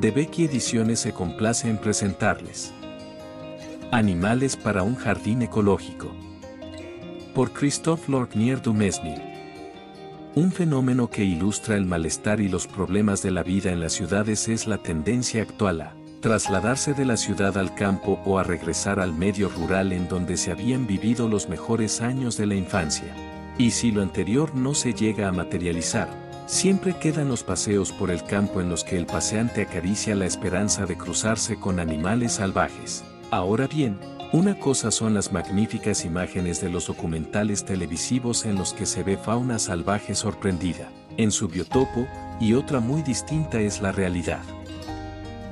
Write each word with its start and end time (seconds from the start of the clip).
De 0.00 0.10
Becky 0.10 0.46
Ediciones 0.46 1.00
se 1.00 1.12
complace 1.12 1.68
en 1.68 1.76
presentarles 1.76 2.72
Animales 3.92 4.56
para 4.56 4.82
un 4.82 4.94
jardín 4.96 5.42
ecológico. 5.42 6.10
Por 7.34 7.52
Christophe 7.52 8.10
Lorgnier 8.10 8.62
Dumesnil. 8.62 9.20
Un 10.34 10.52
fenómeno 10.52 11.10
que 11.10 11.22
ilustra 11.22 11.76
el 11.76 11.84
malestar 11.84 12.40
y 12.40 12.48
los 12.48 12.66
problemas 12.66 13.22
de 13.22 13.30
la 13.30 13.42
vida 13.42 13.72
en 13.72 13.80
las 13.80 13.92
ciudades 13.92 14.48
es 14.48 14.66
la 14.66 14.78
tendencia 14.78 15.42
actual 15.42 15.82
a 15.82 15.94
trasladarse 16.22 16.94
de 16.94 17.04
la 17.04 17.18
ciudad 17.18 17.58
al 17.58 17.74
campo 17.74 18.18
o 18.24 18.38
a 18.38 18.42
regresar 18.42 19.00
al 19.00 19.12
medio 19.12 19.50
rural 19.50 19.92
en 19.92 20.08
donde 20.08 20.38
se 20.38 20.50
habían 20.50 20.86
vivido 20.86 21.28
los 21.28 21.50
mejores 21.50 22.00
años 22.00 22.38
de 22.38 22.46
la 22.46 22.54
infancia. 22.54 23.14
Y 23.58 23.72
si 23.72 23.92
lo 23.92 24.00
anterior 24.00 24.54
no 24.54 24.72
se 24.74 24.94
llega 24.94 25.28
a 25.28 25.32
materializar, 25.32 26.29
siempre 26.50 26.98
quedan 26.98 27.28
los 27.28 27.44
paseos 27.44 27.92
por 27.92 28.10
el 28.10 28.24
campo 28.24 28.60
en 28.60 28.68
los 28.68 28.82
que 28.82 28.98
el 28.98 29.06
paseante 29.06 29.62
acaricia 29.62 30.16
la 30.16 30.26
esperanza 30.26 30.84
de 30.84 30.98
cruzarse 30.98 31.56
con 31.56 31.78
animales 31.78 32.32
salvajes. 32.32 33.04
Ahora 33.30 33.68
bien, 33.68 34.00
una 34.32 34.58
cosa 34.58 34.90
son 34.90 35.14
las 35.14 35.32
magníficas 35.32 36.04
imágenes 36.04 36.60
de 36.60 36.68
los 36.68 36.88
documentales 36.88 37.64
televisivos 37.64 38.44
en 38.46 38.56
los 38.56 38.74
que 38.74 38.84
se 38.84 39.04
ve 39.04 39.16
fauna 39.16 39.60
salvaje 39.60 40.16
sorprendida, 40.16 40.90
en 41.16 41.30
su 41.30 41.46
biotopo, 41.46 42.08
y 42.40 42.54
otra 42.54 42.80
muy 42.80 43.02
distinta 43.02 43.60
es 43.60 43.80
la 43.80 43.92
realidad. 43.92 44.42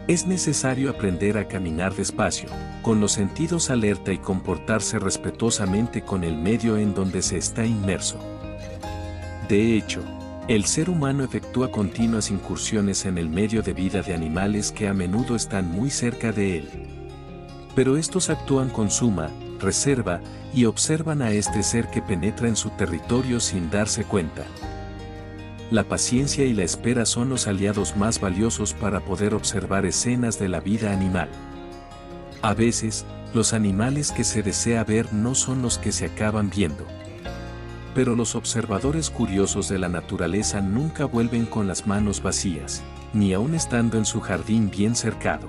Es 0.09 0.27
necesario 0.27 0.91
aprender 0.91 1.39
a 1.39 1.47
caminar 1.47 1.95
despacio, 1.95 2.49
con 2.83 2.99
los 2.99 3.13
sentidos 3.13 3.71
alerta 3.71 4.13
y 4.13 4.19
comportarse 4.19 4.99
respetuosamente 4.99 6.03
con 6.03 6.25
el 6.25 6.37
medio 6.37 6.77
en 6.77 6.93
donde 6.93 7.23
se 7.23 7.39
está 7.39 7.65
inmerso. 7.65 8.19
De 9.49 9.77
hecho, 9.77 10.03
el 10.49 10.65
ser 10.65 10.91
humano 10.91 11.25
efectúa 11.25 11.71
continuas 11.71 12.31
incursiones 12.31 13.05
en 13.05 13.19
el 13.19 13.29
medio 13.29 13.63
de 13.63 13.75
vida 13.75 14.03
de 14.03 14.15
animales 14.15 14.73
que 14.73 14.89
a 14.89 14.95
menudo 14.95 15.37
están 15.37 15.71
muy 15.71 15.91
cerca 15.91 16.33
de 16.33 16.59
él. 16.59 16.69
Pero 17.75 17.97
estos 17.97 18.31
actúan 18.31 18.71
con 18.71 18.91
suma, 18.91 19.31
reserva, 19.61 20.21
y 20.53 20.65
observan 20.65 21.23
a 21.23 21.31
este 21.31 21.63
ser 21.63 21.89
que 21.91 22.03
penetra 22.03 22.49
en 22.49 22.57
su 22.57 22.71
territorio 22.71 23.39
sin 23.39 23.71
darse 23.71 24.05
cuenta 24.05 24.47
la 25.71 25.85
paciencia 25.85 26.47
y 26.47 26.55
la 26.55 26.65
espera 26.65 27.05
son 27.05 27.29
los 27.29 27.47
aliados 27.47 27.95
más 27.95 28.21
valiosos 28.21 28.73
para 28.73 29.01
poder 29.01 29.35
observar 29.35 29.85
escenas 29.85 30.39
de 30.39 30.49
la 30.49 30.61
vida 30.61 30.95
animal. 30.95 31.29
A 32.41 32.55
veces, 32.55 33.05
los 33.35 33.53
animales 33.53 34.11
que 34.11 34.25
se 34.25 34.43
desea 34.43 34.83
ver 34.85 35.13
no 35.13 35.35
son 35.35 35.61
los 35.61 35.77
que 35.77 35.93
se 35.93 36.07
acaban 36.07 36.49
viendo. 36.49 36.87
Pero 37.95 38.15
los 38.15 38.35
observadores 38.35 39.11
curiosos 39.11 39.69
de 39.69 39.79
la 39.79 39.89
naturaleza 39.89 40.61
nunca 40.61 41.05
vuelven 41.05 41.47
con 41.47 41.67
las 41.67 41.87
manos 41.87 42.23
vacías, 42.23 42.83
ni 43.13 43.33
aun 43.33 43.55
estando 43.55 43.99
en 43.99 44.05
su 44.05 44.21
jardín 44.21 44.71
bien 44.71 44.95
cercado. 44.95 45.49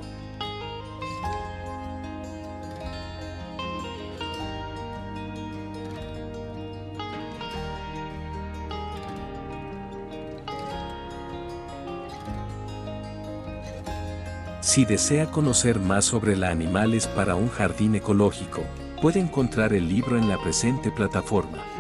Si 14.70 14.86
desea 14.86 15.32
conocer 15.32 15.80
más 15.80 16.06
sobre 16.06 16.38
la 16.38 16.52
animales 16.52 17.08
para 17.08 17.34
un 17.34 17.50
jardín 17.50 17.96
ecológico, 17.96 18.62
puede 19.02 19.20
encontrar 19.20 19.74
el 19.74 19.90
libro 19.90 20.16
en 20.16 20.30
la 20.30 20.38
presente 20.38 20.92
plataforma. 20.92 21.79